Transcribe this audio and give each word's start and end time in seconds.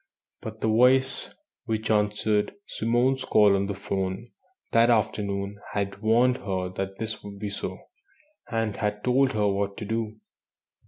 But 0.41 0.61
the 0.61 0.67
voice 0.67 1.31
which 1.65 1.91
answered 1.91 2.55
Simone's 2.65 3.23
call 3.23 3.55
on 3.55 3.67
the 3.67 3.75
'phone 3.75 4.31
that 4.71 4.89
afternoon 4.89 5.59
had 5.73 6.01
warned 6.01 6.37
her 6.37 6.69
that 6.69 6.97
this 6.97 7.23
would 7.23 7.37
be 7.37 7.51
so, 7.51 7.77
and 8.49 8.77
had 8.77 9.03
told 9.03 9.33
her 9.33 9.47
what 9.47 9.77
to 9.77 9.85
do. 9.85 10.15